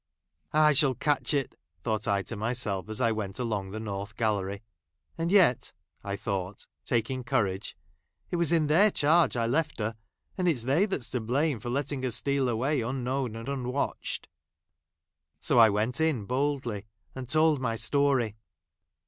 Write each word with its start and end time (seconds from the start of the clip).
|" 0.23 0.35
I 0.51 0.73
shall 0.73 0.95
catch 0.95 1.31
it," 1.31 1.53
thought 1.83 2.07
I 2.07 2.23
to 2.23 2.35
myself, 2.35 2.89
as 2.89 2.99
I 2.99 3.11
went 3.11 3.37
along 3.37 3.69
the 3.69 3.79
north 3.79 4.15
gallery." 4.15 4.63
And 5.19 5.31
yet," 5.31 5.73
I 6.03 6.15
thought, 6.15 6.65
taking 6.83 7.23
courage, 7.23 7.77
"it 8.31 8.37
was 8.37 8.51
in 8.51 8.65
their 8.65 8.89
| 8.91 8.91
charge 8.91 9.37
I 9.37 9.45
left 9.45 9.77
her; 9.77 9.95
and 10.39 10.47
it 10.47 10.57
's 10.57 10.63
they 10.63 10.87
that 10.87 11.03
's 11.03 11.11
to' 11.11 11.21
blame 11.21 11.59
for 11.59 11.69
letting 11.69 12.01
her 12.01 12.09
steal 12.09 12.49
away 12.49 12.81
unknown 12.81 13.35
and 13.35 13.47
| 13.47 13.47
unwatched." 13.47 14.27
So 15.39 15.59
I 15.59 15.69
went 15.69 16.01
in 16.01 16.25
boldly, 16.25 16.87
and 17.13 17.29
told 17.29 17.61
my 17.61 17.73
I 17.73 17.75
story. 17.75 18.37